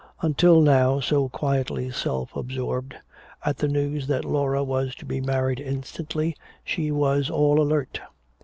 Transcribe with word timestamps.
Until 0.23 0.61
now 0.61 0.99
so 0.99 1.29
quietly 1.29 1.91
self 1.91 2.35
absorbed, 2.35 2.95
at 3.45 3.57
the 3.59 3.67
news 3.67 4.07
that 4.07 4.25
Laura 4.25 4.63
was 4.63 4.95
to 4.95 5.05
be 5.05 5.21
married 5.21 5.59
instantly 5.59 6.35
she 6.65 6.89
was 6.89 7.29
all 7.29 7.61
alert. 7.61 8.01